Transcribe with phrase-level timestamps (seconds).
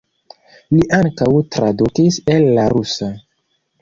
[0.75, 3.11] Li ankaŭ tradukis el la rusa.